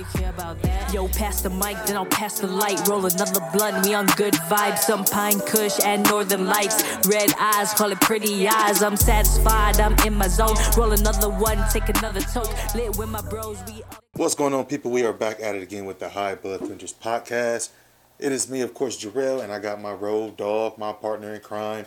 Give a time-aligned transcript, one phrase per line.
[0.00, 0.92] really care about that.
[0.92, 2.86] Yo, pass the mic, then I'll pass the light.
[2.88, 4.78] Roll another blunt, we on good vibes.
[4.78, 6.82] Some pine kush and northern lights.
[7.06, 8.82] Red eyes, call it pretty eyes.
[8.82, 10.56] I'm satisfied, I'm in my zone.
[10.76, 12.50] Roll another one, take another toke.
[12.74, 13.82] Lit with my bros, we.
[14.14, 14.90] What's going on, people?
[14.90, 17.70] We are back at it again with the High Bud Tenders podcast.
[18.18, 21.40] It is me, of course, Jarrell, and I got my road dog, my partner in
[21.40, 21.86] crime,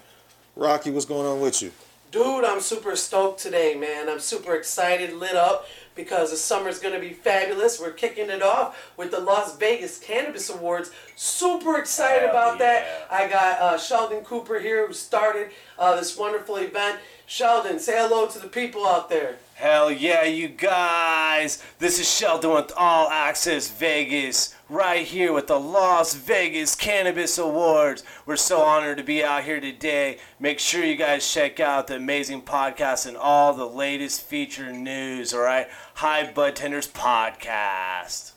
[0.56, 0.90] Rocky.
[0.90, 1.72] What's going on with you?
[2.12, 4.08] Dude, I'm super stoked today, man.
[4.08, 5.66] I'm super excited, lit up
[5.96, 7.80] because the summer's gonna be fabulous.
[7.80, 10.92] We're kicking it off with the Las Vegas Cannabis Awards.
[11.16, 13.08] Super excited Hell about that.
[13.12, 17.00] I got uh, Sheldon Cooper here who started uh, this wonderful event.
[17.26, 19.38] Sheldon, say hello to the people out there.
[19.64, 21.64] Hell yeah, you guys!
[21.80, 28.04] This is Sheldon with All Access Vegas, right here with the Las Vegas Cannabis Awards.
[28.26, 30.18] We're so honored to be out here today.
[30.38, 35.34] Make sure you guys check out the amazing podcast and all the latest feature news,
[35.34, 35.68] alright?
[35.94, 38.34] High Bud Tenders Podcast.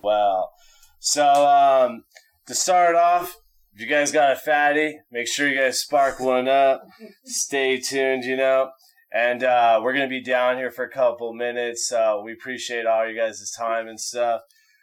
[0.00, 0.54] Well,
[0.98, 2.04] so, um,
[2.46, 3.36] to start off,
[3.74, 6.88] if you guys got a fatty, make sure you guys spark one up.
[7.26, 8.70] Stay tuned, you know.
[9.16, 11.90] And uh, we're gonna be down here for a couple minutes.
[11.90, 14.42] Uh, we appreciate all you guys' time and stuff.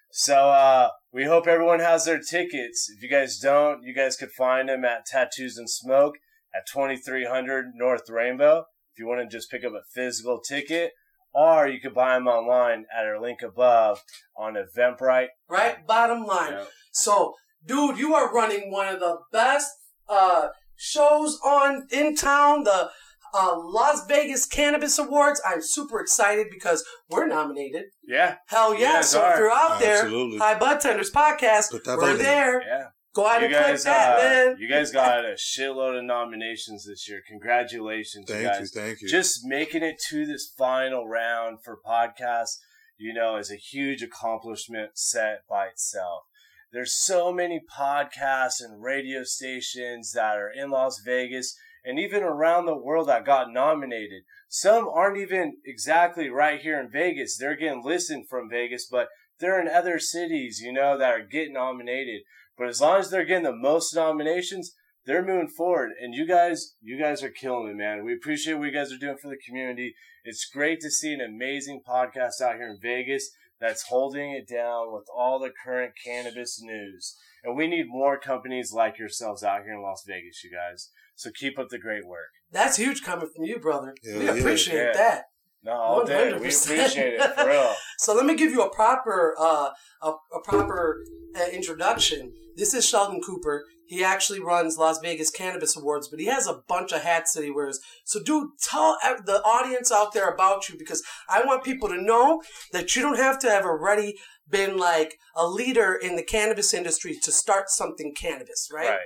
[0.09, 2.89] So uh, we hope everyone has their tickets.
[2.89, 6.15] If you guys don't, you guys could find them at Tattoos and Smoke
[6.55, 8.65] at 2300 North Rainbow.
[8.91, 10.93] If you want to just pick up a physical ticket,
[11.31, 14.01] or you could buy them online at our link above
[14.35, 15.27] on Eventbrite.
[15.47, 15.85] Right?
[15.85, 16.53] Bottom line.
[16.53, 16.65] Yeah.
[16.91, 19.69] So, dude, you are running one of the best
[20.09, 22.89] uh, shows on in town, the
[23.33, 25.41] uh, Las Vegas Cannabis Awards.
[25.45, 27.85] I'm super excited because we're nominated.
[28.07, 28.93] Yeah, Hell yeah!
[28.93, 29.39] guys so if are.
[29.39, 30.37] you're out there, Absolutely.
[30.39, 32.61] High Bud Tenders podcast, we're vote there.
[32.61, 32.83] yeah.
[33.15, 34.55] Go ahead You and click guys, that, uh, man.
[34.59, 37.21] you guys got a shitload of nominations this year.
[37.27, 38.59] Congratulations, you Thank guys.
[38.73, 39.07] you, thank you.
[39.07, 42.57] Just making it to this final round for podcasts,
[42.97, 46.23] you know, is a huge accomplishment set by itself.
[46.71, 51.55] There's so many podcasts and radio stations that are in Las Vegas
[51.85, 54.23] and even around the world that got nominated.
[54.47, 57.37] Some aren't even exactly right here in Vegas.
[57.37, 59.07] They're getting listened from Vegas, but
[59.39, 62.21] they're in other cities, you know, that are getting nominated.
[62.57, 64.73] But as long as they're getting the most nominations,
[65.05, 65.91] they're moving forward.
[65.99, 68.05] And you guys, you guys are killing it, man.
[68.05, 69.95] We appreciate what you guys are doing for the community.
[70.23, 73.29] It's great to see an amazing podcast out here in Vegas
[73.59, 77.17] that's holding it down with all the current cannabis news.
[77.43, 80.89] And we need more companies like yourselves out here in Las Vegas, you guys.
[81.15, 82.29] So keep up the great work.
[82.51, 83.95] That's huge coming from you, brother.
[84.05, 84.31] Hell we yeah.
[84.33, 84.93] appreciate Yeah.
[84.93, 85.23] that.
[85.65, 86.31] No, all day.
[86.33, 87.73] We appreciate it, for real.
[87.99, 89.69] So let me give you a proper uh,
[90.01, 90.97] a, a proper
[91.39, 92.33] uh, introduction.
[92.57, 93.63] This is Sheldon Cooper.
[93.87, 97.43] He actually runs Las Vegas Cannabis Awards, but he has a bunch of hats that
[97.43, 97.79] he wears.
[98.05, 102.41] So, dude, tell the audience out there about you because I want people to know
[102.71, 104.15] that you don't have to have already
[104.49, 108.89] been like a leader in the cannabis industry to start something cannabis, right?
[108.89, 108.99] Right.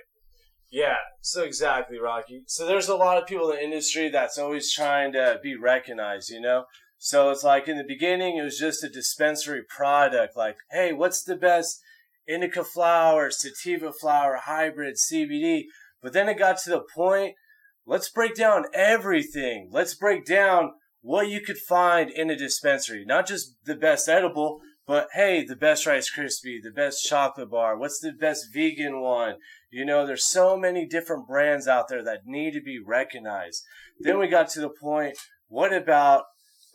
[0.70, 2.44] Yeah, so exactly, Rocky.
[2.46, 6.30] So there's a lot of people in the industry that's always trying to be recognized,
[6.30, 6.66] you know?
[6.98, 10.36] So it's like in the beginning, it was just a dispensary product.
[10.36, 11.80] Like, hey, what's the best
[12.28, 15.66] indica flower, sativa flower, hybrid, CBD?
[16.02, 17.36] But then it got to the point,
[17.86, 19.70] let's break down everything.
[19.72, 23.06] Let's break down what you could find in a dispensary.
[23.06, 27.78] Not just the best edible, but hey, the best Rice Krispie, the best chocolate bar,
[27.78, 29.36] what's the best vegan one?
[29.70, 33.64] You know, there's so many different brands out there that need to be recognized.
[34.00, 35.18] Then we got to the point,
[35.48, 36.24] what about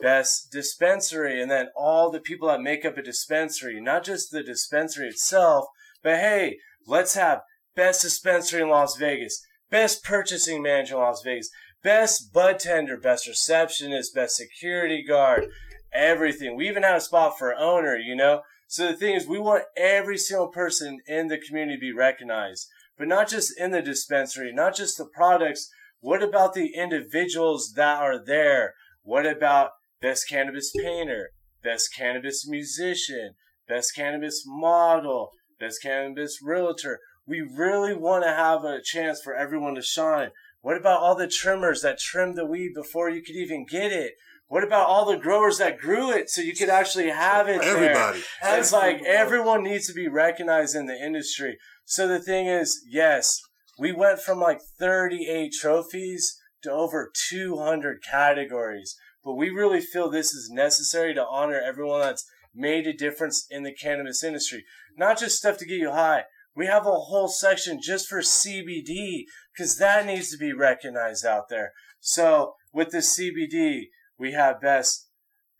[0.00, 1.40] best dispensary?
[1.40, 5.66] And then all the people that make up a dispensary, not just the dispensary itself,
[6.02, 7.42] but hey, let's have
[7.74, 11.50] best dispensary in Las Vegas, best purchasing manager in Las Vegas,
[11.82, 15.46] best bud tender, best receptionist, best security guard,
[15.92, 16.56] everything.
[16.56, 18.42] We even had a spot for owner, you know?
[18.66, 22.68] So the thing is, we want every single person in the community to be recognized,
[23.02, 25.68] but not just in the dispensary, not just the products.
[25.98, 28.74] What about the individuals that are there?
[29.02, 29.70] What about
[30.00, 31.30] best cannabis painter,
[31.64, 33.32] best cannabis musician,
[33.66, 37.00] best cannabis model, best cannabis realtor?
[37.26, 40.30] We really want to have a chance for everyone to shine.
[40.60, 44.12] What about all the trimmers that trimmed the weed before you could even get it?
[44.46, 47.94] What about all the growers that grew it so you could actually have it there?
[47.94, 48.22] Everybody.
[48.44, 51.56] It's like everyone needs to be recognized in the industry.
[51.92, 53.38] So the thing is, yes,
[53.78, 60.32] we went from like 38 trophies to over 200 categories, but we really feel this
[60.32, 62.24] is necessary to honor everyone that's
[62.54, 64.64] made a difference in the cannabis industry.
[64.96, 66.22] Not just stuff to get you high.
[66.56, 69.24] We have a whole section just for CBD
[69.54, 71.72] because that needs to be recognized out there.
[72.00, 75.10] So with the CBD, we have best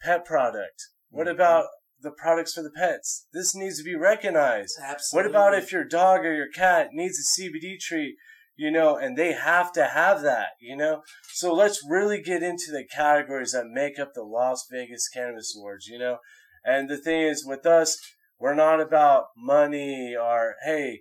[0.01, 0.89] pet product.
[1.11, 1.35] What mm-hmm.
[1.35, 1.67] about
[2.03, 3.27] the products for the pets.
[3.33, 4.79] This needs to be recognized.
[4.83, 5.31] Absolutely.
[5.31, 8.17] What about if your dog or your cat needs a CBD treat,
[8.57, 11.03] you know, and they have to have that, you know?
[11.33, 15.87] So let's really get into the categories that make up the Las Vegas Cannabis Awards,
[15.87, 16.19] you know?
[16.65, 17.99] And the thing is, with us,
[18.39, 21.01] we're not about money or, hey,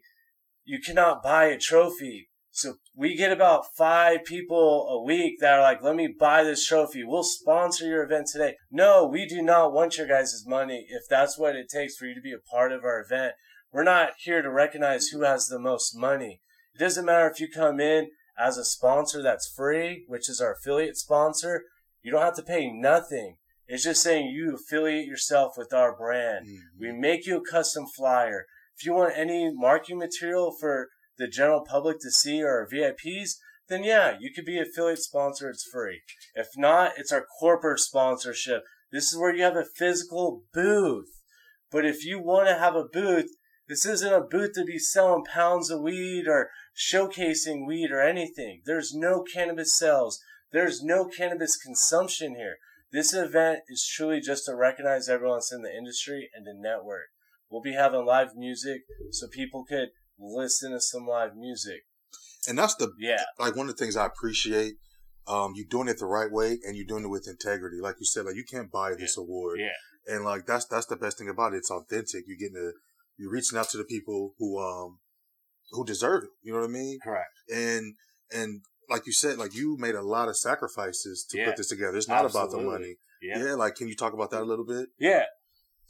[0.63, 2.29] you cannot buy a trophy.
[2.61, 6.63] So we get about five people a week that are like, let me buy this
[6.63, 7.03] trophy.
[7.03, 8.53] We'll sponsor your event today.
[8.69, 12.13] No, we do not want your guys' money if that's what it takes for you
[12.13, 13.33] to be a part of our event.
[13.73, 16.41] We're not here to recognize who has the most money.
[16.75, 20.53] It doesn't matter if you come in as a sponsor that's free, which is our
[20.53, 21.63] affiliate sponsor.
[22.03, 23.37] You don't have to pay nothing.
[23.67, 26.45] It's just saying you affiliate yourself with our brand.
[26.45, 26.79] Mm-hmm.
[26.79, 28.45] We make you a custom flyer.
[28.77, 30.89] If you want any marketing material for
[31.21, 33.35] the general public to see or VIPs,
[33.69, 35.49] then yeah, you could be affiliate sponsor.
[35.49, 36.01] It's free.
[36.35, 38.63] If not, it's our corporate sponsorship.
[38.91, 41.21] This is where you have a physical booth.
[41.71, 43.29] But if you want to have a booth,
[43.69, 48.61] this isn't a booth to be selling pounds of weed or showcasing weed or anything.
[48.65, 50.19] There's no cannabis sales.
[50.51, 52.57] There's no cannabis consumption here.
[52.91, 57.07] This event is truly just to recognize everyone that's in the industry and to network.
[57.49, 58.81] We'll be having live music
[59.11, 59.89] so people could
[60.19, 61.81] listen to some live music.
[62.47, 63.23] And that's the Yeah.
[63.39, 64.75] like one of the things I appreciate.
[65.27, 67.77] Um, you're doing it the right way and you're doing it with integrity.
[67.79, 69.59] Like you said, like you can't buy this award.
[69.59, 70.13] Yeah.
[70.15, 71.57] And like that's that's the best thing about it.
[71.57, 72.23] It's authentic.
[72.27, 72.73] You're getting to
[73.17, 74.99] you're reaching out to the people who um
[75.71, 76.29] who deserve it.
[76.41, 76.99] You know what I mean?
[77.03, 77.29] Correct.
[77.53, 77.95] And
[78.31, 81.45] and like you said, like you made a lot of sacrifices to Yeah.
[81.45, 81.95] put this together.
[81.97, 82.97] It's not about the money.
[83.21, 83.43] Yeah.
[83.43, 83.53] Yeah.
[83.53, 84.89] Like, can you talk about that a little bit?
[84.97, 85.25] Yeah.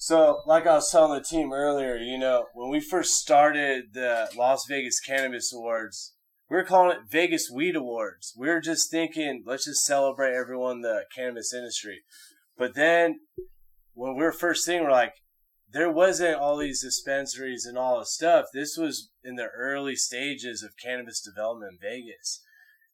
[0.04, 4.32] So, like I was telling the team earlier, you know, when we first started the
[4.36, 6.16] Las Vegas Cannabis Awards,
[6.50, 8.34] we were calling it Vegas Weed Awards.
[8.36, 12.00] We were just thinking, let's just celebrate everyone in the cannabis industry.
[12.58, 13.20] But then,
[13.94, 15.14] when we were first seeing, we're like,
[15.72, 18.48] there wasn't all these dispensaries and all this stuff.
[18.52, 22.42] This was in the early stages of cannabis development in Vegas.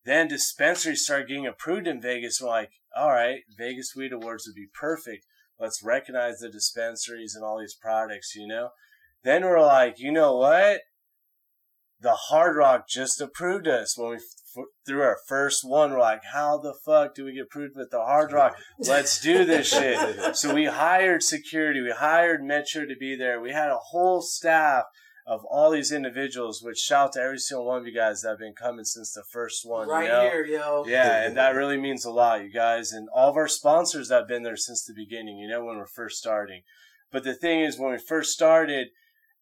[0.04, 2.42] Then dispensaries started getting approved in Vegas.
[2.42, 5.24] We're like, all right, Vegas Weed Awards would be perfect
[5.60, 8.70] let's recognize the dispensaries and all these products, you know?
[9.24, 10.82] Then we're like, you know what?
[12.00, 15.92] The Hard Rock just approved us when we f- threw our first one.
[15.92, 18.58] We're like, how the fuck do we get approved with the Hard Rock?
[18.80, 20.36] Let's do this shit.
[20.36, 21.82] So we hired security.
[21.82, 23.42] We hired Metro to be there.
[23.42, 24.84] We had a whole staff
[25.28, 28.40] of all these individuals, which shout to every single one of you guys that have
[28.40, 29.90] been coming since the first one.
[29.90, 30.22] right you know?
[30.22, 30.86] here, yo.
[30.88, 34.20] Yeah, and that really means a lot, you guys, and all of our sponsors that
[34.20, 35.38] have been there since the beginning.
[35.38, 36.62] You know, when we're first starting.
[37.12, 38.88] But the thing is, when we first started,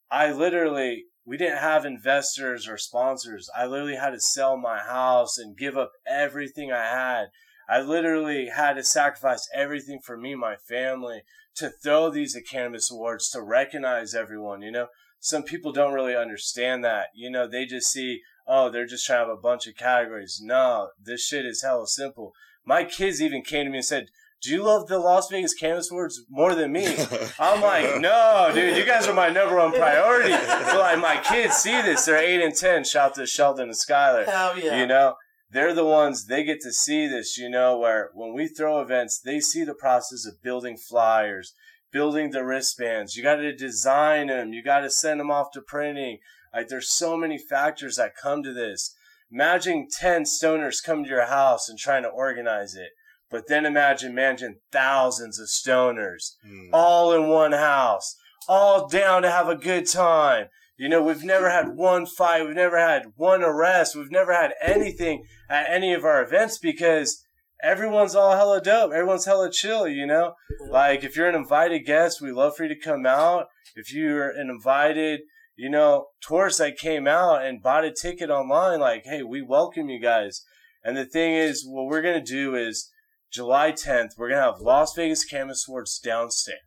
[0.09, 3.49] I literally we didn't have investors or sponsors.
[3.55, 7.25] I literally had to sell my house and give up everything I had.
[7.69, 11.21] I literally had to sacrifice everything for me, my family,
[11.55, 14.61] to throw these cannabis awards to recognize everyone.
[14.61, 14.87] You know,
[15.19, 17.07] some people don't really understand that.
[17.13, 20.39] You know, they just see oh, they're just trying to have a bunch of categories.
[20.41, 22.33] No, this shit is hella simple.
[22.65, 24.07] My kids even came to me and said,
[24.41, 26.85] do you love the Las Vegas Cannabis Awards more than me?
[27.39, 30.31] I'm like, no, dude, you guys are my number one priority.
[30.31, 32.05] But like, my kids see this.
[32.05, 32.83] They're 8 and 10.
[32.83, 34.25] Shout out to Sheldon and Skylar.
[34.25, 34.79] Hell yeah.
[34.79, 35.15] You know,
[35.49, 39.19] they're the ones, they get to see this, you know, where when we throw events,
[39.19, 41.53] they see the process of building flyers,
[41.95, 43.15] building the wristbands.
[43.15, 44.51] You got to design them.
[44.51, 46.17] You got to send them off to printing.
[46.53, 48.93] Like, there's so many factors that come to this.
[49.31, 52.89] Imagine 10 stoners come to your house and trying to organize it.
[53.31, 56.69] But then imagine managing thousands of stoners Mm.
[56.73, 58.17] all in one house,
[58.49, 60.47] all down to have a good time.
[60.77, 64.51] You know, we've never had one fight, we've never had one arrest, we've never had
[64.61, 67.23] anything at any of our events because
[67.63, 68.91] everyone's all hella dope.
[68.91, 70.33] Everyone's hella chill, you know?
[70.69, 73.47] Like, if you're an invited guest, we love for you to come out.
[73.75, 75.21] If you're an invited,
[75.55, 79.89] you know, tourist that came out and bought a ticket online, like, hey, we welcome
[79.89, 80.43] you guys.
[80.83, 82.91] And the thing is, what we're going to do is
[83.31, 86.59] July 10th, we're going to have Las Vegas Cannabis Awards downstairs.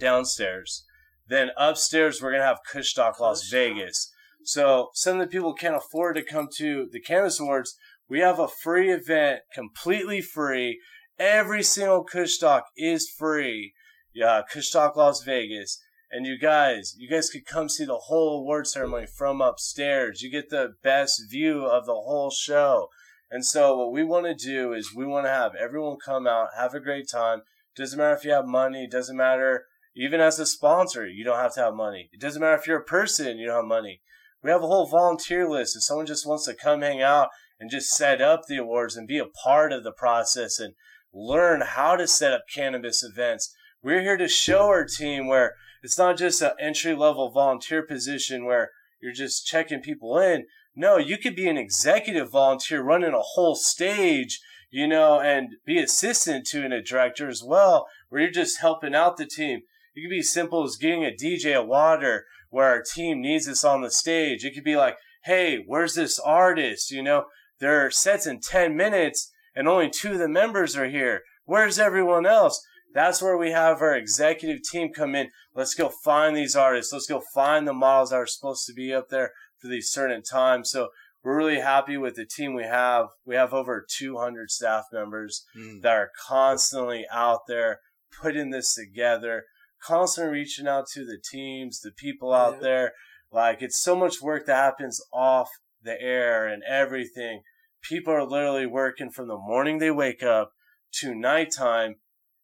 [0.00, 0.84] Downstairs.
[1.26, 4.12] Then upstairs, we're going to have Kushstock Las Vegas.
[4.44, 7.76] So some of the people can't afford to come to the Cannabis Awards.
[8.10, 10.80] We have a free event, completely free.
[11.18, 13.72] Every single Kushstock is free.
[14.12, 15.80] Yeah, Kushstock Las Vegas.
[16.10, 20.22] And you guys, you guys could come see the whole award ceremony from upstairs.
[20.22, 22.88] You get the best view of the whole show.
[23.30, 26.48] And so what we want to do is we want to have everyone come out,
[26.58, 27.42] have a great time.
[27.76, 28.88] Doesn't matter if you have money.
[28.90, 32.08] Doesn't matter even as a sponsor, you don't have to have money.
[32.12, 34.00] It doesn't matter if you're a person, you don't have money.
[34.42, 35.76] We have a whole volunteer list.
[35.76, 37.28] If someone just wants to come hang out
[37.60, 40.74] and just set up the awards and be a part of the process and
[41.12, 45.98] learn how to set up cannabis events, We're here to show our team where it's
[45.98, 50.46] not just an entry level volunteer position where you're just checking people in.
[50.76, 54.40] No, you could be an executive volunteer running a whole stage,
[54.70, 59.16] you know, and be assistant to a director as well, where you're just helping out
[59.16, 59.62] the team.
[59.94, 63.64] It could be simple as getting a DJ a water where our team needs us
[63.64, 64.44] on the stage.
[64.44, 66.90] It could be like, hey, where's this artist?
[66.90, 67.24] You know,
[67.60, 71.22] there are sets in 10 minutes and only two of the members are here.
[71.44, 72.64] Where's everyone else?
[72.92, 75.30] That's where we have our executive team come in.
[75.54, 76.92] Let's go find these artists.
[76.92, 80.22] Let's go find the models that are supposed to be up there for these certain
[80.22, 80.70] times.
[80.70, 80.88] So
[81.22, 83.08] we're really happy with the team we have.
[83.24, 85.82] We have over 200 staff members mm.
[85.82, 87.80] that are constantly out there
[88.20, 89.44] putting this together,
[89.82, 92.60] constantly reaching out to the teams, the people out yeah.
[92.62, 92.92] there.
[93.30, 95.48] Like it's so much work that happens off
[95.82, 97.42] the air and everything.
[97.82, 100.52] People are literally working from the morning they wake up
[101.00, 101.96] to nighttime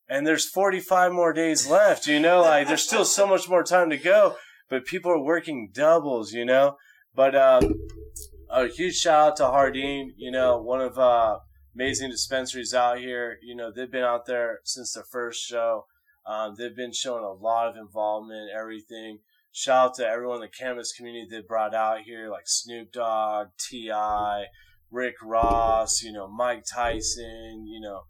[0.09, 3.91] and there's 45 more days left, you know, like there's still so much more time
[3.91, 4.37] to go,
[4.71, 6.77] but people are working doubles, you know,
[7.15, 7.75] but, um,
[8.49, 11.39] a huge shout out to Hardin, you know, one of, uh,
[11.77, 13.39] amazing dispensaries out here.
[13.43, 15.85] You know, they've been out there since the first show.
[16.27, 19.19] Um, they've been showing a lot of involvement, everything.
[19.53, 23.49] Shout out to everyone in the cannabis community they brought out here, like Snoop Dogg,
[23.59, 24.47] T.I.,
[24.91, 28.03] Rick Ross, you know, Mike Tyson, you know,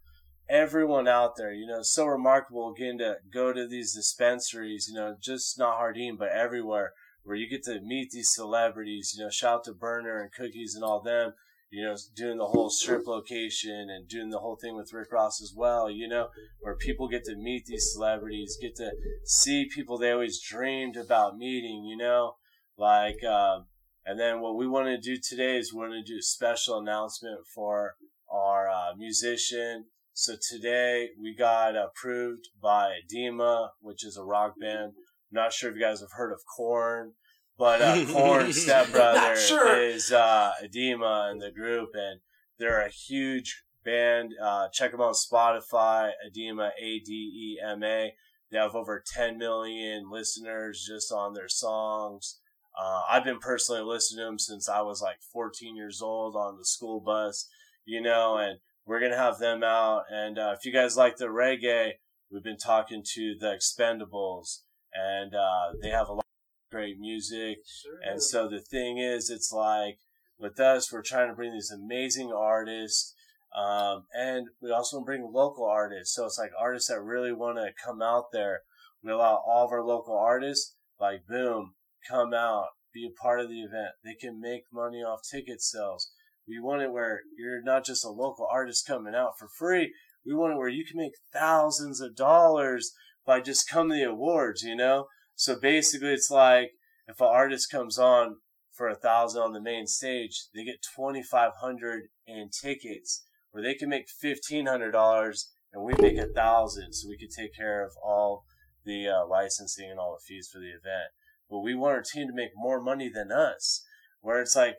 [0.49, 5.15] everyone out there, you know, so remarkable again to go to these dispensaries, you know,
[5.21, 6.93] just not Hardin, but everywhere
[7.23, 10.75] where you get to meet these celebrities, you know, shout out to Berner and Cookies
[10.75, 11.33] and all them,
[11.69, 15.41] you know, doing the whole strip location and doing the whole thing with Rick Ross
[15.41, 16.29] as well, you know,
[16.61, 18.91] where people get to meet these celebrities, get to
[19.25, 22.35] see people they always dreamed about meeting, you know,
[22.77, 23.65] like, um,
[24.07, 26.79] and then what we want to do today is we want to do a special
[26.79, 27.95] announcement for
[28.31, 29.85] our uh, musician
[30.19, 34.93] so today we got approved by Adema, which is a rock band.
[34.95, 37.13] I'm not sure if you guys have heard of Korn,
[37.55, 39.79] but uh, Korn's stepbrother sure.
[39.79, 42.21] is uh, Adema in the group, and
[42.57, 44.31] they're a huge band.
[44.41, 48.15] Uh, check them out on Spotify, Adema, A D E M A.
[48.49, 52.39] They have over 10 million listeners just on their songs.
[52.77, 56.57] Uh, I've been personally listening to them since I was like 14 years old on
[56.57, 57.47] the school bus,
[57.85, 60.03] you know, and we're gonna have them out.
[60.11, 61.93] And uh, if you guys like the reggae,
[62.31, 64.61] we've been talking to the Expendables,
[64.93, 67.59] and uh, they have a lot of great music.
[67.65, 67.99] Sure.
[68.03, 69.97] And so the thing is, it's like
[70.37, 73.13] with us, we're trying to bring these amazing artists.
[73.55, 76.15] Um, and we also bring local artists.
[76.15, 78.61] So it's like artists that really want to come out there.
[79.03, 81.73] We allow all of our local artists, like boom,
[82.07, 83.91] come out, be a part of the event.
[84.03, 86.11] They can make money off ticket sales.
[86.47, 89.93] We want it where you're not just a local artist coming out for free.
[90.25, 92.93] We want it where you can make thousands of dollars
[93.25, 95.07] by just coming to the awards, you know?
[95.35, 96.71] So basically it's like
[97.07, 98.37] if an artist comes on
[98.71, 103.89] for a thousand on the main stage, they get 2500 in tickets where they can
[103.89, 106.93] make $1,500 and we make a thousand.
[106.93, 108.45] So we can take care of all
[108.85, 111.11] the uh, licensing and all the fees for the event.
[111.49, 113.83] But we want our team to make more money than us
[114.21, 114.75] where it's like,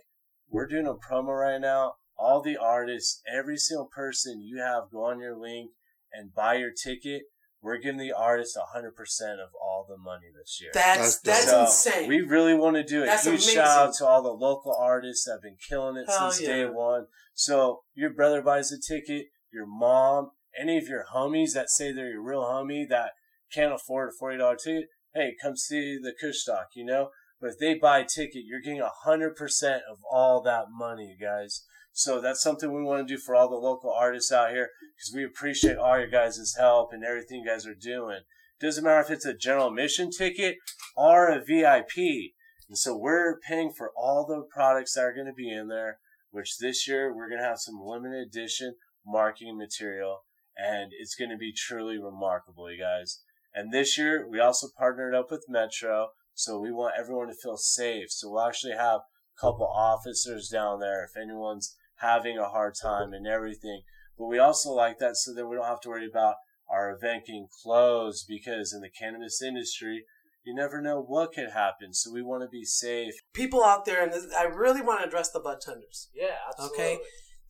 [0.51, 1.95] we're doing a promo right now.
[2.17, 5.71] All the artists, every single person you have go on your link
[6.13, 7.23] and buy your ticket.
[7.61, 8.87] We're giving the artist 100%
[9.35, 10.71] of all the money this year.
[10.75, 12.09] That's that's so insane.
[12.09, 13.55] We really want to do a that's huge amazing.
[13.55, 16.57] shout out to all the local artists that have been killing it Hell since yeah.
[16.57, 17.07] day one.
[17.35, 22.11] So your brother buys a ticket, your mom, any of your homies that say they're
[22.11, 23.11] your real homie that
[23.53, 27.11] can't afford a $40 ticket, hey, come see the Kushstock, you know?
[27.41, 31.65] But if they buy a ticket, you're getting a 100% of all that money, guys.
[31.93, 35.15] So that's something we want to do for all the local artists out here because
[35.15, 38.21] we appreciate all your guys' help and everything you guys are doing.
[38.61, 40.57] Doesn't matter if it's a general admission ticket
[40.97, 42.33] or a VIP.
[42.69, 45.99] And so we're paying for all the products that are going to be in there,
[46.31, 48.75] which this year we're going to have some limited edition
[49.07, 50.25] marketing material
[50.57, 53.21] and it's going to be truly remarkable, you guys.
[53.59, 57.57] And this year we also partnered up with Metro so we want everyone to feel
[57.57, 58.13] safe.
[58.13, 63.13] So we'll actually have a couple officers down there if anyone's having a hard time
[63.13, 63.83] and everything.
[64.17, 66.37] But we also like that so that we don't have to worry about
[66.71, 70.05] our event getting closed because in the cannabis industry,
[70.45, 71.93] you never know what could happen.
[71.93, 73.15] So we want to be safe.
[73.35, 76.09] People out there, and I really want to address the bud tenders.
[76.15, 76.79] Yeah, absolutely.
[76.79, 76.99] Okay.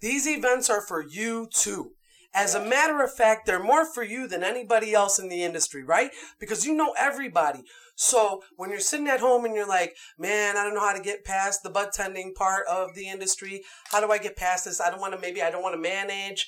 [0.00, 1.92] These events are for you too.
[2.34, 5.82] As a matter of fact, they're more for you than anybody else in the industry,
[5.82, 6.10] right?
[6.38, 7.64] Because you know everybody.
[7.96, 11.02] So when you're sitting at home and you're like, man, I don't know how to
[11.02, 13.62] get past the bud tending part of the industry.
[13.90, 14.80] How do I get past this?
[14.80, 16.46] I don't want to, maybe I don't want to manage.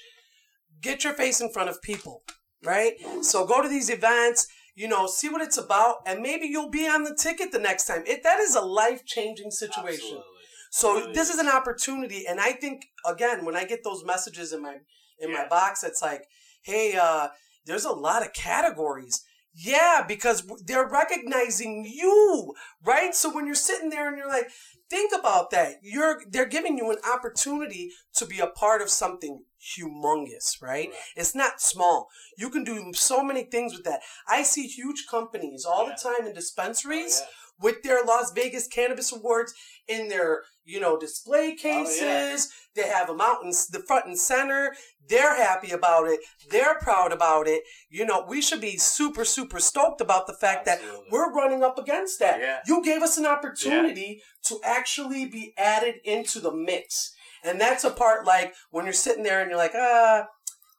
[0.81, 2.23] Get your face in front of people.
[2.65, 2.95] right?
[3.23, 6.87] So go to these events, you know, see what it's about, and maybe you'll be
[6.87, 8.03] on the ticket the next time.
[8.07, 10.19] It that is a life changing situation.
[10.19, 10.25] Absolutely.
[10.73, 11.35] So this is.
[11.35, 14.77] is an opportunity, and I think again when I get those messages in my
[15.21, 16.25] in my box, it's like,
[16.63, 17.29] hey, uh,
[17.67, 19.23] there's a lot of categories.
[19.53, 23.15] Yeah, because they're recognizing you, right?
[23.15, 24.49] So when you're sitting there and you're like,
[24.89, 25.77] think about that.
[25.83, 30.89] You're they're giving you an opportunity to be a part of something humongous, right?
[30.89, 30.95] Right.
[31.17, 32.09] It's not small.
[32.39, 34.01] You can do so many things with that.
[34.29, 35.95] I see huge companies all Yeah.
[35.97, 37.31] the time in dispensaries Oh, yeah.
[37.61, 39.55] With their Las Vegas Cannabis Awards
[39.87, 42.01] in their, you know, display cases.
[42.03, 42.37] Oh, yeah.
[42.75, 44.75] They have them out in the front and center.
[45.09, 46.21] They're happy about it.
[46.51, 47.65] They're proud about it.
[47.89, 50.99] You know, we should be super, super stoked about the fact Absolutely.
[50.99, 52.41] that we're running up against that.
[52.41, 52.59] Yeah.
[52.67, 57.13] You gave us an opportunity to actually be added into the mix.
[57.43, 60.27] And that's a part like when you're sitting there and you're like, ah,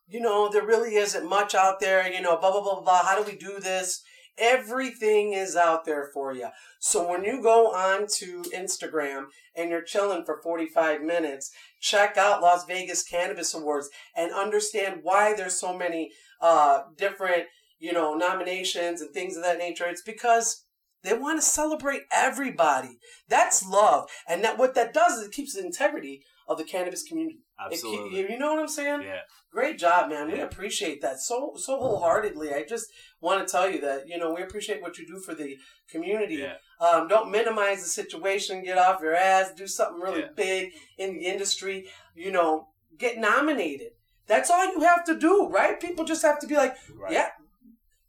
[0.08, 3.04] you know, there really isn't much out there, you know, blah, blah, blah, blah.
[3.04, 4.04] How do we do this?
[4.38, 6.48] Everything is out there for you.
[6.80, 12.42] So when you go on to Instagram and you're chilling for 45 minutes, check out
[12.42, 16.12] Las Vegas Cannabis Awards and understand why there's so many
[16.42, 17.44] uh, different,
[17.80, 19.86] you know, nominations and things of that nature.
[19.86, 20.66] It's because
[21.04, 22.98] they want to celebrate everybody.
[23.28, 24.10] That's love.
[24.28, 27.40] And that what that does is it keeps the integrity of the cannabis community.
[27.70, 29.02] It you know what I'm saying?
[29.04, 29.20] Yeah.
[29.52, 30.32] Great job, man.
[30.32, 32.54] We appreciate that so so wholeheartedly.
[32.54, 32.88] I just
[33.20, 35.58] want to tell you that you know we appreciate what you do for the
[35.90, 36.36] community.
[36.36, 36.56] Yeah.
[36.80, 38.64] Um, don't minimize the situation.
[38.64, 39.52] Get off your ass.
[39.56, 40.28] Do something really Yeah.
[40.36, 41.90] big in the industry.
[42.16, 43.92] You know, get nominated.
[44.28, 45.80] That's all you have to do, right?
[45.80, 47.12] People just have to be like, Right.
[47.12, 47.30] yeah,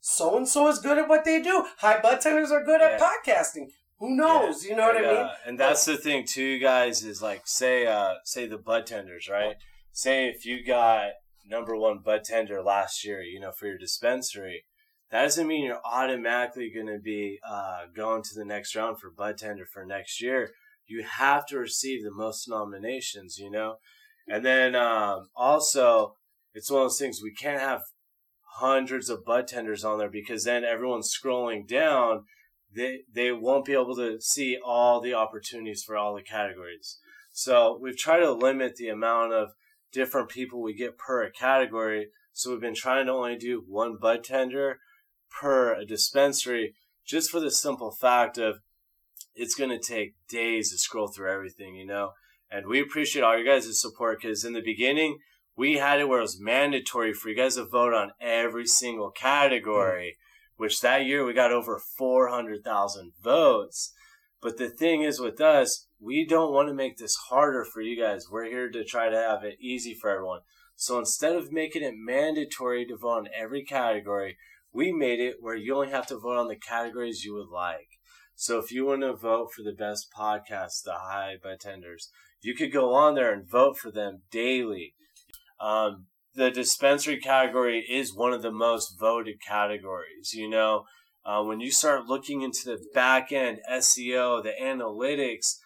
[0.01, 1.67] so and so is good at what they do.
[1.79, 3.71] High bud tenders are good at podcasting.
[4.03, 4.65] Who knows?
[4.65, 5.11] You know what I mean?
[5.11, 7.05] uh, and that's the thing too, guys.
[7.05, 9.55] Is like say, uh, say the bud tenders, right?
[9.93, 11.13] Say if you got
[11.47, 14.65] number one bud tender last year, you know, for your dispensary,
[15.13, 19.09] that doesn't mean you're automatically going to be uh, going to the next round for
[19.09, 20.51] bud tender for next year.
[20.85, 23.77] You have to receive the most nominations, you know,
[24.27, 26.17] and then um, also
[26.55, 27.83] it's one of those things we can't have
[28.57, 32.25] hundreds of bud tenders on there because then everyone's scrolling down
[32.75, 36.99] they they won't be able to see all the opportunities for all the categories.
[37.31, 39.51] So we've tried to limit the amount of
[39.93, 42.09] different people we get per category.
[42.33, 44.81] So we've been trying to only do one bud tender
[45.31, 46.75] per a dispensary,
[47.07, 48.61] just for the simple fact of
[49.35, 52.13] it's going to take days to scroll through everything, you know.
[52.51, 55.19] And we appreciate all you guys' support because in the beginning
[55.57, 59.11] we had it where it was mandatory for you guys to vote on every single
[59.11, 60.17] category
[60.63, 63.93] which that year we got over 400,000 votes.
[64.41, 68.01] But the thing is with us, we don't want to make this harder for you
[68.01, 68.31] guys.
[68.31, 70.43] We're here to try to have it easy for everyone.
[70.77, 74.37] So instead of making it mandatory to vote on every category,
[74.73, 77.99] we made it where you only have to vote on the categories you would like.
[78.37, 82.09] So if you want to vote for the best podcast, the high bud tenders,
[82.41, 84.95] you could go on there and vote for them daily.
[85.59, 90.33] Um, the dispensary category is one of the most voted categories.
[90.33, 90.87] You know,
[91.25, 95.59] uh, when you start looking into the back end SEO, the analytics,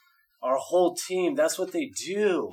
[0.43, 2.51] our whole team, that's what they do.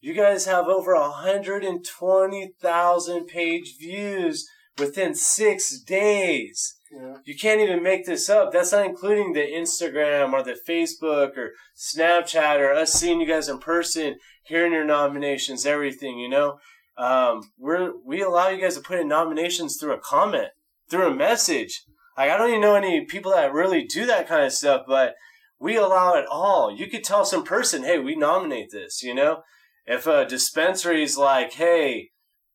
[0.00, 6.76] You guys have over 120,000 page views within six days.
[6.92, 7.16] Yeah.
[7.24, 8.52] You can't even make this up.
[8.52, 13.48] That's not including the Instagram or the Facebook or Snapchat or us seeing you guys
[13.48, 16.58] in person, hearing your nominations, everything, you know?
[16.98, 20.48] Um, we're, we allow you guys to put in nominations through a comment,
[20.90, 21.82] through a message.
[22.16, 25.14] Like, I don't even know any people that really do that kind of stuff, but
[25.58, 26.74] we allow it all.
[26.74, 29.42] You could tell some person, hey, we nominate this, you know?
[29.84, 32.10] If a dispensary is like, hey,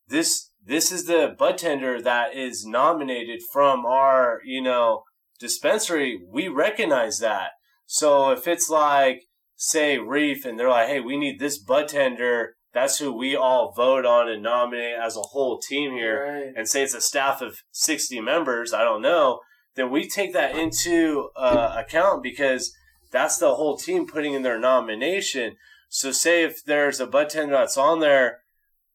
[0.08, 5.04] this this is the bud tender that is nominated from our, you know,
[5.39, 7.51] dispensary, we recognize that.
[7.86, 9.23] So if it's like,
[9.56, 13.71] say, Reef, and they're like, hey, we need this bud tender, that's who we all
[13.71, 16.53] vote on and nominate as a whole team here, Right.
[16.55, 19.39] and say it's a staff of 60 members, I don't know,
[19.75, 22.73] then we take that into uh, account because
[23.12, 25.57] that's the whole team putting in their nomination.
[25.89, 28.39] So say if there's a bud tender that's on there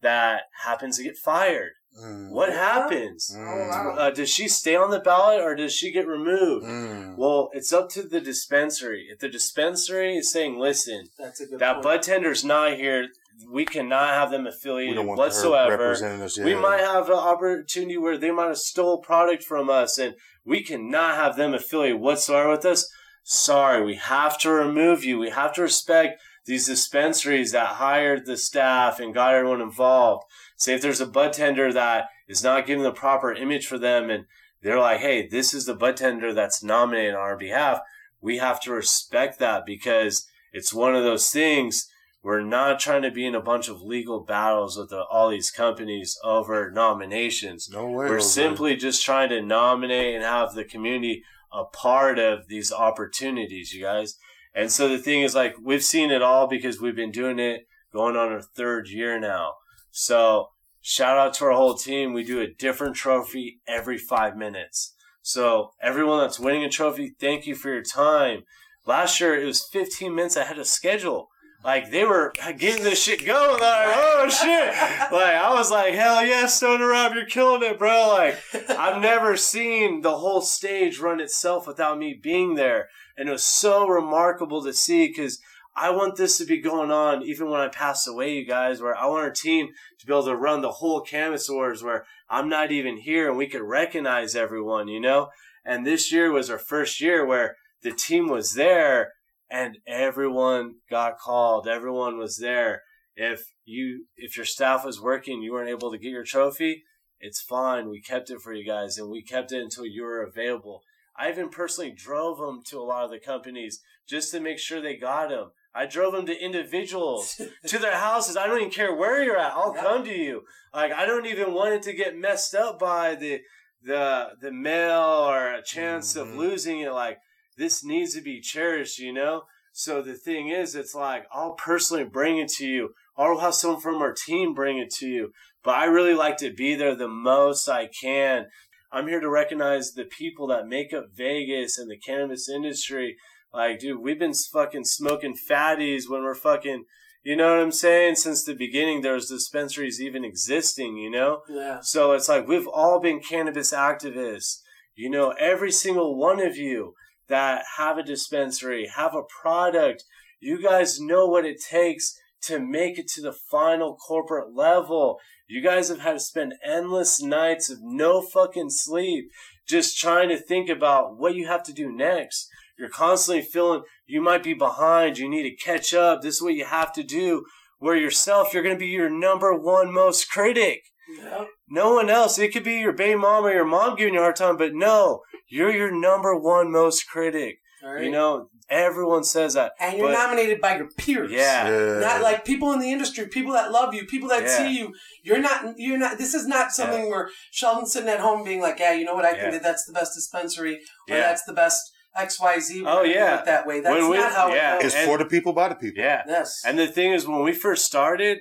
[0.02, 2.28] that happens to get fired, Mm.
[2.30, 3.34] what happens?
[3.34, 3.96] Mm.
[3.98, 6.66] Uh, does she stay on the ballot or does she get removed?
[6.66, 7.16] Mm.
[7.16, 9.08] Well, it's up to the dispensary.
[9.10, 11.82] If the dispensary is saying, listen, That's a good that point.
[11.84, 13.08] bud tender's not here,
[13.50, 15.96] we cannot have them We affiliated her whatsoever.
[16.42, 20.62] We might have an opportunity where they might have stole product from us and we
[20.62, 22.90] cannot have them affiliated whatsoever with us.
[23.22, 25.18] Sorry, we have to remove you.
[25.18, 30.24] We have to respect these dispensaries that hired the staff and got everyone involved.
[30.56, 34.10] Say if there's a bud tender that is not giving the proper image for them
[34.10, 34.26] and
[34.62, 37.80] they're like, hey, this is the bud tender that's nominated on our behalf.
[38.20, 41.88] We have to respect that because it's one of those things.
[42.26, 45.52] We're not trying to be in a bunch of legal battles with the, all these
[45.52, 47.70] companies over nominations.
[47.70, 48.08] No way.
[48.08, 53.72] We're simply just trying to nominate and have the community a part of these opportunities,
[53.72, 54.18] you guys.
[54.56, 57.68] And so the thing is, like, we've seen it all because we've been doing it
[57.92, 59.52] going on our third year now.
[59.92, 60.48] So
[60.80, 62.12] shout out to our whole team.
[62.12, 64.96] We do a different trophy every five minutes.
[65.22, 68.42] So everyone that's winning a trophy, thank you for your time.
[68.84, 71.28] Last year it was 15 minutes ahead of schedule.
[71.64, 73.60] Like they were getting this shit going.
[73.60, 74.68] Like, oh shit!
[75.12, 78.08] Like I was like, hell yeah, Stoner Rob, you're killing it, bro.
[78.08, 78.38] Like
[78.70, 83.44] I've never seen the whole stage run itself without me being there, and it was
[83.44, 85.40] so remarkable to see because
[85.74, 88.80] I want this to be going on even when I pass away, you guys.
[88.80, 92.06] Where I want our team to be able to run the whole Cannabis Awards where
[92.30, 95.28] I'm not even here and we could recognize everyone, you know.
[95.64, 99.12] And this year was our first year where the team was there
[99.50, 101.66] and everyone got called.
[101.68, 102.82] Everyone was there.
[103.14, 106.82] If you if your staff was working, you weren't able to get your trophy.
[107.18, 107.88] It's fine.
[107.88, 110.82] We kept it for you guys, and we kept it until you were available.
[111.18, 114.82] I even personally drove them to a lot of the companies just to make sure
[114.82, 115.52] they got them.
[115.74, 118.36] I drove them to individuals to their houses.
[118.36, 119.52] I don't even care where you're at.
[119.52, 119.82] I'll Yeah.
[119.82, 120.42] come to you.
[120.74, 123.40] Like I don't even want it to get messed up by the
[123.82, 126.36] the the mail or a chance of Mhm.
[126.36, 126.90] losing it.
[126.92, 127.18] Like
[127.56, 129.42] this needs to be cherished, you know?
[129.72, 133.54] So the thing is, it's like, I'll personally bring it to you, or I'll have
[133.54, 135.32] someone from our team bring it to you.
[135.62, 138.46] But I really like to be there the most I can.
[138.90, 143.16] I'm here to recognize the people that make up Vegas and the cannabis industry.
[143.52, 146.84] Like, dude, we've been fucking smoking fatties when we're fucking,
[147.22, 148.14] you know what I'm saying?
[148.14, 151.42] Since the beginning, there's dispensaries even existing, you know?
[151.48, 151.80] Yeah.
[151.82, 154.60] So it's like we've all been cannabis activists.
[154.94, 156.94] You know, every single one of you
[157.28, 160.04] that have a dispensary, have a product,
[160.40, 165.18] you guys know what it takes to make it to the final corporate level.
[165.48, 169.30] You guys have had to spend endless nights of no fucking sleep
[169.66, 172.48] just trying to think about what you have to do next.
[172.78, 176.22] You're constantly feeling you might be behind, you need to catch up.
[176.22, 177.44] This is what you have to do.
[177.78, 180.82] Where yourself, you're going to be your number one most critic.
[181.22, 181.44] Yeah.
[181.68, 182.38] No one else.
[182.38, 184.74] It could be your baby mom or your mom giving you a hard time, but
[184.74, 187.56] no, you're your number one most critic.
[187.84, 188.04] All right.
[188.04, 189.72] You know, everyone says that.
[189.78, 191.30] and you're but- nominated by your peers.
[191.30, 191.68] Yeah.
[191.68, 191.98] Yeah.
[192.00, 194.56] Not like people in the industry, people that love you, people that Yeah.
[194.58, 194.92] see you.
[195.22, 195.74] You're not.
[195.76, 196.18] You're not.
[196.18, 199.24] This is not something where Sheldon's sitting at home being like, "Yeah, you know what?
[199.24, 199.40] I Yeah.
[199.42, 201.20] think that that's the best dispensary, or Yeah.
[201.20, 201.80] that's the best
[202.16, 202.82] X Y Z.
[202.86, 203.42] Oh, yeah.
[203.44, 203.80] that way.
[203.80, 204.76] That's we- not how yeah.
[204.76, 205.02] it It's goes.
[205.02, 206.02] And- for the people by the people.
[206.02, 206.22] Yeah.
[206.26, 206.62] Yes.
[206.64, 208.38] And the thing is, when we first started,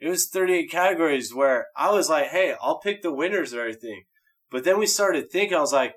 [0.00, 4.04] it was 38 categories where I was like, hey, I'll pick the winners of everything.
[4.50, 5.94] But then we started thinking, I was like,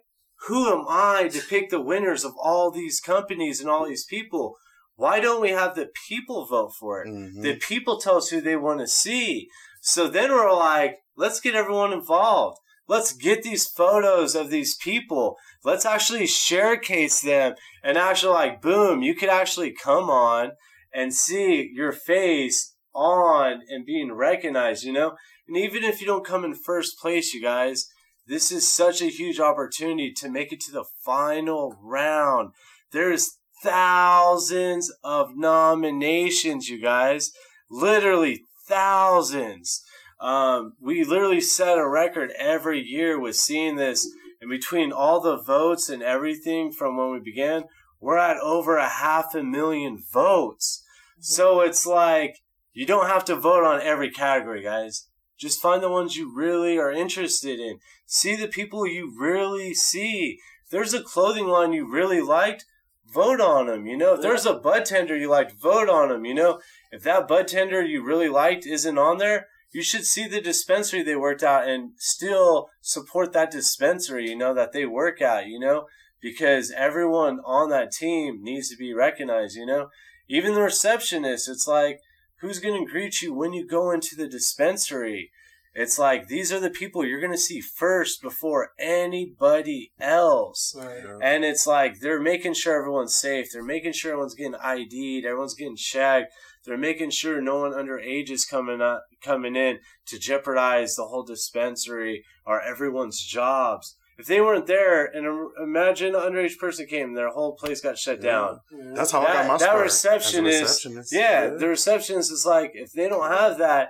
[0.48, 4.56] who am I to pick the winners of all these companies and all these people?
[4.96, 7.08] Why don't we have the people vote for it?
[7.08, 7.42] Mhm.
[7.44, 9.48] The people tell us who they want to see.
[9.82, 12.58] So then we're like, let's get everyone involved.
[12.88, 15.38] Let's get these photos of these people.
[15.64, 20.52] Let's actually sharecase them and actually like, boom, you could actually come on
[20.94, 25.16] and see your face on and being recognized, you know?
[25.48, 27.88] And even if you don't come in first place, you guys,
[28.28, 32.52] this is such a huge opportunity to make it to the final round.
[32.92, 37.32] There's thousands of nominations, you guys.
[37.70, 39.84] Literally thousands.
[40.20, 44.08] Um, we literally set a record every year with seeing this.
[44.40, 47.66] And between all the votes and everything from when we began,
[48.00, 50.84] we're at over a half a million votes.
[51.20, 52.38] So it's like,
[52.74, 55.08] you don't have to vote on every category, guys.
[55.38, 57.80] Just find the ones you really are interested in.
[58.06, 60.38] See the people you really see.
[60.66, 62.66] If there's a clothing line you really liked,
[63.12, 63.86] vote on them.
[63.86, 66.26] You know, if there's a bud tender you liked, vote on them.
[66.26, 70.28] You know, if that bud tender you really liked isn't on there, you should see
[70.28, 75.22] the dispensary they worked out and still support that dispensary, you know, that they work
[75.22, 75.88] at, you know,
[76.22, 79.90] because everyone on that team needs to be recognized, you know.
[80.28, 82.00] Even the receptionist, it's like,
[82.42, 85.32] who's going to greet you when you go into the dispensary?
[85.74, 90.76] It's like, these are the people you're going to see first before anybody else.
[90.78, 91.02] Right.
[91.22, 93.48] And it's like they're making sure everyone's safe.
[93.52, 95.26] They're making sure everyone's getting ID'd.
[95.26, 96.34] Everyone's getting checked.
[96.66, 101.24] They're making sure no one underage is coming up, coming in to jeopardize the whole
[101.24, 103.96] dispensary or everyone's jobs.
[104.22, 108.22] If they weren't there, and imagine an underage person came, their whole place got shut
[108.22, 108.60] down.
[108.72, 108.92] Yeah.
[108.94, 109.84] That's how I got my that start.
[109.84, 111.14] receptionist- as a receptionist.
[111.14, 113.90] Yeah, the receptionist is like, if they don't have that,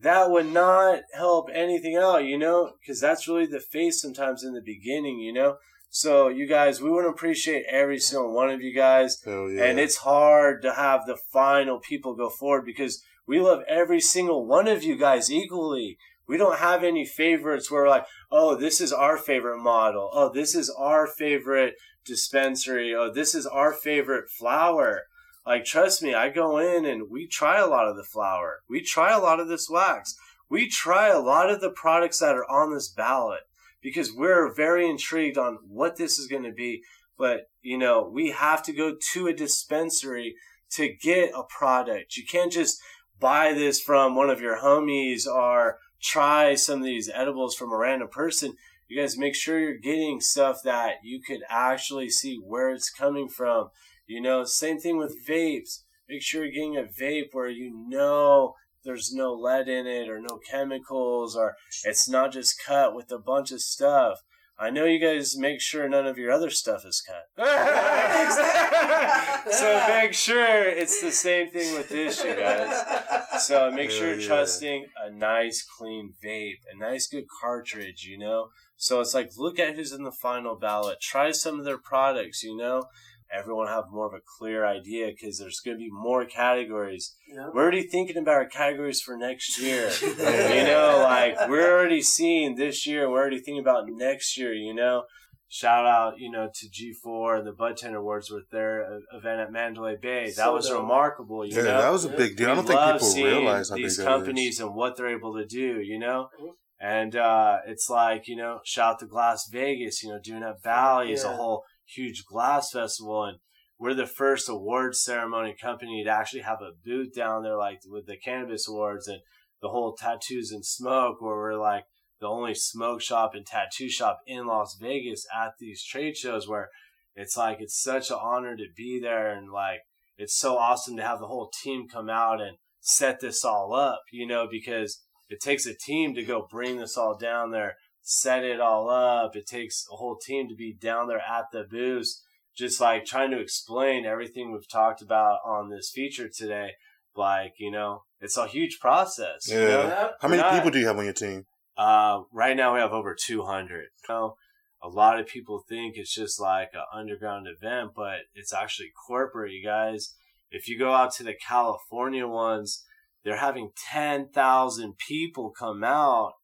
[0.00, 4.54] that would not help anything out, you know, because that's really the face sometimes in
[4.54, 5.56] the beginning, you know.
[5.90, 9.64] So you guys, we want to appreciate every single one of you guys, yeah.
[9.64, 14.46] and it's hard to have the final people go forward because we love every single
[14.46, 15.98] one of you guys equally.
[16.28, 20.10] We don't have any favorites where like, oh, this is our favorite model.
[20.12, 22.94] Oh, this is our favorite dispensary.
[22.94, 25.02] Oh, this is our favorite flower.
[25.46, 28.60] Like, trust me, I go in and we try a lot of the flower.
[28.68, 30.16] We try a lot of this wax.
[30.48, 33.42] We try a lot of the products that are on this ballot
[33.80, 36.82] because we're very intrigued on what this is going to be.
[37.16, 40.34] But, you know, we have to go to a dispensary
[40.72, 42.16] to get a product.
[42.16, 42.80] You can't just
[43.18, 47.76] buy this from one of your homies or try some of these edibles from a
[47.76, 48.54] random person.
[48.88, 53.28] You guys make sure you're getting stuff that you could actually see where it's coming
[53.28, 53.70] from.
[54.06, 55.80] You know, same thing with vapes.
[56.08, 60.20] Make sure you're getting a vape where you know there's no lead in it or
[60.20, 64.22] no chemicals or it's not just cut with a bunch of stuff.
[64.58, 67.26] I know you guys make sure none of your other stuff is cut.
[69.50, 73.44] so make sure it's the same thing with this, you guys.
[73.44, 74.26] So make sure you're yeah.
[74.26, 78.48] trusting a nice, clean vape, a nice, good cartridge, you know?
[78.76, 81.00] So it's like, look at who's in the final ballot.
[81.00, 82.84] Try some of their products, you know?
[83.32, 87.16] Everyone have more of a clear idea because there's going to be more categories.
[87.28, 87.48] Yeah.
[87.52, 89.90] We're already thinking about our categories for next year.
[90.02, 93.10] you know, like we're already seeing this year.
[93.10, 94.52] We're already thinking about next year.
[94.54, 95.04] You know,
[95.48, 99.40] shout out, you know, to G4 and the Bud Tender Awards with their uh, event
[99.40, 100.26] at Mandalay Bay.
[100.26, 100.80] That So was dope.
[100.82, 101.44] remarkable.
[101.46, 102.50] You yeah, know, that was a big deal.
[102.50, 105.80] I don't think people realize how big these companies and what they're able to do.
[105.80, 106.28] You know.
[106.40, 106.50] Mhm.
[106.78, 110.02] And uh, it's like you know, shout out to Glass Vegas.
[110.02, 113.38] You know, doing at Valley is a whole huge glass festival, and
[113.78, 118.06] we're the first awards ceremony company to actually have a booth down there, like with
[118.06, 119.20] the cannabis awards and
[119.62, 121.84] the whole tattoos and smoke, where we're like
[122.20, 126.70] the only smoke shop and tattoo shop in Las Vegas at these trade shows, where
[127.14, 129.80] it's like it's such an honor to be there, and like
[130.16, 134.00] it's so awesome to have the whole team come out and set this all up,
[134.12, 138.44] you know, because it takes a team to go bring this all down there, set
[138.44, 139.34] it all up.
[139.34, 142.08] It takes a whole team to be down there at the booth,
[142.56, 146.70] just like trying to explain everything we've talked about on this feature today.
[147.14, 149.48] Like, you know, it's a huge process.
[149.50, 149.66] You Yeah.
[149.66, 150.10] know?
[150.20, 151.46] How many not- people do you have on your team?
[151.76, 153.70] Uh, right now we have over 200.
[154.08, 154.36] You know,
[154.82, 159.52] a lot of people think it's just like an underground event, but it's actually corporate,
[159.52, 160.14] you guys.
[160.50, 162.84] If you go out to the California ones,
[163.24, 166.34] they're having 10,000 people come out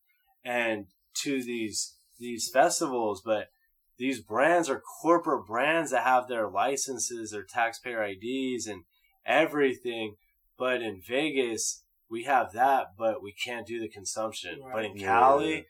[0.44, 0.86] and
[1.22, 3.48] to these, these festivals, but
[3.98, 8.82] these brands are corporate brands that have their licenses, their taxpayer IDs and
[9.24, 10.16] everything.
[10.58, 11.81] But in Vegas,
[12.12, 14.60] we have that, but we can't do the consumption.
[14.72, 15.62] But in Cali, Yeah.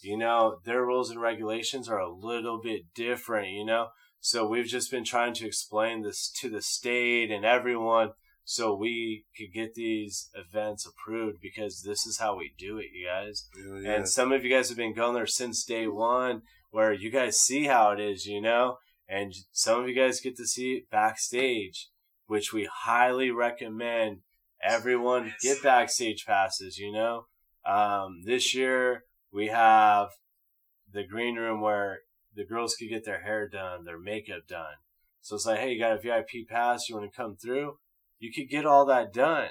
[0.00, 3.90] you know, their rules and regulations are a little bit different, you know?
[4.18, 8.10] So we've just been trying to explain this to the state and everyone
[8.42, 13.06] so we could get these events approved because this is how we do it, you
[13.06, 13.48] guys.
[13.54, 13.92] Hell yeah.
[13.92, 17.40] And some of you guys have been going there since day one, where you guys
[17.40, 18.78] see how it is, you know?
[19.08, 21.88] And some of you guys get to see it backstage,
[22.26, 24.22] which we highly recommend
[24.64, 27.26] everyone get backstage passes, you know?
[27.66, 30.08] Um, this year we have
[30.92, 32.00] the green room where
[32.34, 34.74] the girls could get their hair done, their makeup done.
[35.20, 37.78] So it's like, hey, you got a VIP pass, you want to come through?
[38.18, 39.50] You could get all that done.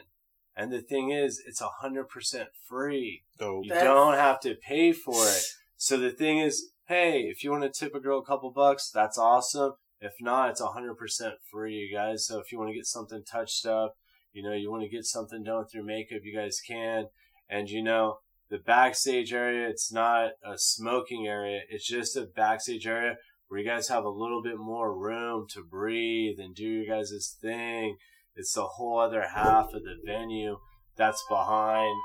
[0.56, 3.24] And the thing is, it's a hundred percent free.
[3.40, 3.66] Dope.
[3.66, 5.44] You That's- don't have to pay for it.
[5.76, 8.90] So the thing is, hey, if you want to tip a girl a couple bucks,
[8.90, 9.74] that's awesome.
[10.00, 12.26] If not, it's a hundred percent free, you guys.
[12.26, 13.96] So if you want to get something touched up,
[14.34, 17.06] you know, you want to get something done through makeup, you guys can.
[17.50, 18.18] And you know,
[18.50, 21.62] the backstage area, it's not a smoking area.
[21.70, 23.16] It's just a backstage area
[23.48, 27.38] where you guys have a little bit more room to breathe and do your guys'
[27.42, 27.98] thing.
[28.36, 30.58] It's the whole other half of the venue
[30.96, 31.96] that's behind,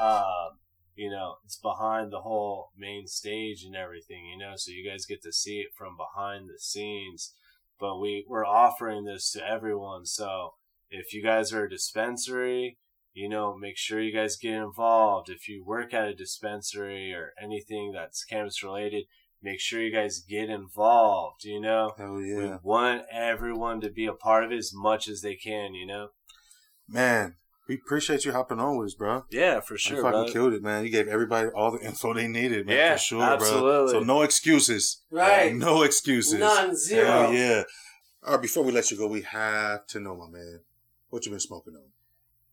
[0.00, 0.58] um,
[0.94, 5.06] you know, it's behind the whole main stage and everything, you know, so you guys
[5.06, 7.34] get to see it from behind the scenes.
[7.78, 10.06] But we, we're offering this to everyone.
[10.06, 10.54] So
[10.90, 12.78] if you guys are a dispensary,
[13.12, 15.30] you know, make sure you guys get involved.
[15.30, 19.04] If you work at a dispensary or anything that's cannabis related,
[19.42, 21.92] make sure you guys get involved, you know?
[21.96, 25.74] Hell We want everyone to be a part of it as much as they can,
[25.74, 26.08] you know?
[26.88, 27.36] Man,
[27.68, 29.24] we appreciate you hopping on with us, bro.
[29.30, 29.96] Yeah, for you sure.
[29.96, 30.32] fucking brother.
[30.32, 30.84] killed it, man.
[30.84, 32.76] You gave everybody all the info they needed, man.
[32.76, 33.92] Yeah, for sure, absolutely.
[33.92, 34.00] bro.
[34.00, 35.02] So no excuses.
[35.10, 35.54] Right.
[35.54, 36.38] No excuses.
[36.38, 36.76] None.
[36.76, 37.06] Zero.
[37.06, 37.62] Hell yeah.
[38.24, 40.60] All right, before we let you go, we have to know, my man,
[41.10, 41.82] what you been smoking on.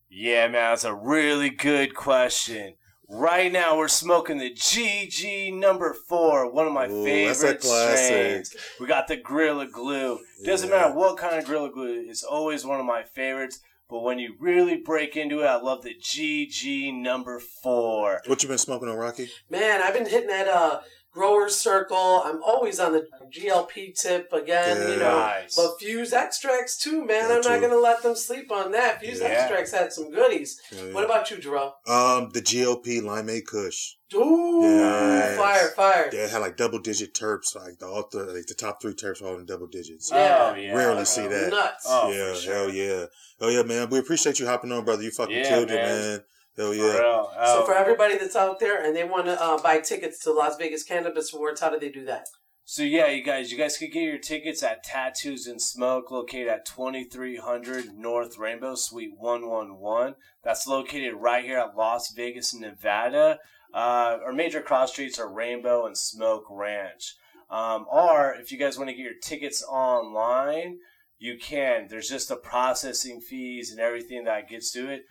[0.09, 2.75] Yeah, man, that's a really good question.
[3.09, 8.55] Right now, we're smoking the GG number four, one of my Ooh, favorite strains.
[8.79, 10.19] We got the Gorilla Glue.
[10.45, 10.75] Doesn't Yeah.
[10.77, 13.59] matter what kind of Gorilla Glue, it's always one of my favorites.
[13.89, 18.21] But when you really break into it, I love the GG number four.
[18.25, 19.29] What you been smoking on, Rocky?
[19.49, 20.79] Man, I've been hitting that uh
[21.13, 22.21] grower's circle.
[22.25, 25.19] I'm always on the GLP tip again, you know.
[25.19, 25.55] Nice.
[25.55, 27.29] But Fuse extracts too, man.
[27.29, 27.61] Yeah, I'm not too.
[27.61, 28.99] gonna let them sleep on that.
[29.01, 29.27] Fuse Yeah.
[29.27, 30.59] extracts had some goodies.
[30.71, 30.93] Yeah, yeah.
[30.93, 31.71] What about you, Jerome?
[31.87, 33.93] Um, the GLP Limeade Kush.
[34.15, 35.37] Ooh, Yes.
[35.37, 36.09] fire, fire.
[36.13, 38.93] Yeah, it had like double digit terps, like the all th- like the top three
[38.93, 40.11] terps all in double digits.
[40.11, 40.51] Yeah.
[40.53, 40.75] Oh, yeah.
[40.75, 41.49] Rarely see that.
[41.49, 41.85] Nuts.
[41.87, 42.53] Oh, yeah, for sure.
[42.53, 43.05] hell yeah,
[43.39, 43.89] hell yeah, man.
[43.89, 45.01] We appreciate you hopping on, brother.
[45.03, 46.23] You fucking Yeah, killed it, man.
[46.57, 46.65] Man.
[46.65, 46.99] Hell For yeah.
[46.99, 47.31] real.
[47.45, 50.57] So for everybody that's out there and they want to uh, buy tickets to Las
[50.57, 52.25] Vegas Cannabis Awards, how do they do that?
[52.65, 56.47] So yeah, you guys, you guys could get your tickets at Tattoos and Smoke, located
[56.47, 60.15] at twenty three hundred North Rainbow Suite one one one.
[60.43, 63.39] That's located right here at Las Vegas, Nevada.
[63.73, 67.15] Uh, our major cross streets are Rainbow and Smoke Ranch.
[67.49, 70.77] Um, or if you guys want to get your tickets online,
[71.19, 71.87] you can.
[71.89, 75.03] There's just the processing fees and everything that gets to it,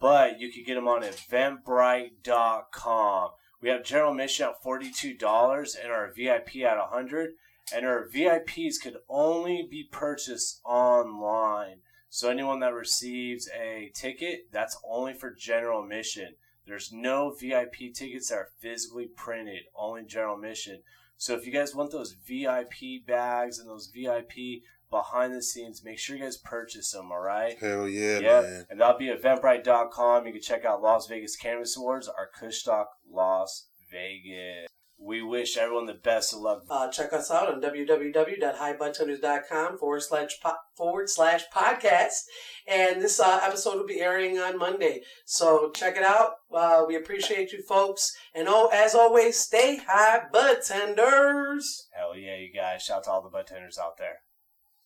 [0.00, 3.30] but you can get them on Eventbrite.com.
[3.60, 7.34] We have general admission at forty-two dollars and our VIP at a hundred.
[7.74, 11.80] And our VIPs could only be purchased online.
[12.08, 16.36] So anyone that receives a ticket, that's only for general admission.
[16.66, 20.82] There's no VIP tickets that are physically printed, only general admission.
[21.18, 25.98] So if you guys want those VIP bags and those VIP behind the scenes, make
[25.98, 27.58] sure you guys purchase them, all right?
[27.58, 28.42] Hell yeah, Yep.
[28.44, 28.66] man.
[28.70, 30.26] And that'll be eventbrite.com.
[30.26, 34.68] You can check out Las Vegas Cannabis Awards, our Kushstock Las Vegas.
[35.00, 36.64] We wish everyone the best of luck.
[36.68, 42.24] Uh, check us out on www.highbudtenders.com forward slash po- forward slash podcast.
[42.66, 45.02] And this uh, episode will be airing on Monday.
[45.24, 46.32] So check it out.
[46.52, 48.12] Uh, we appreciate you folks.
[48.34, 51.86] And oh, as always, stay high, bud tenders.
[51.96, 52.82] Hell yeah, you guys.
[52.82, 54.22] Shout out to all the bartenders out there.